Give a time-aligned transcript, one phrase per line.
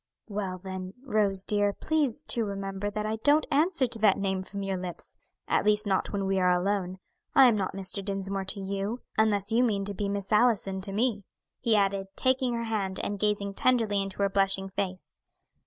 [0.27, 4.63] "Well then, Rose, dear, please to remember that I don't answer to that name from
[4.63, 5.15] your lips,
[5.47, 6.97] at least not when we are alone.
[7.35, 8.03] I am not Mr.
[8.03, 11.23] Dinsmore to you, unless you mean to be Miss Allison to me,"
[11.59, 15.19] he added, taking her hand and gazing tenderly into her blushing face.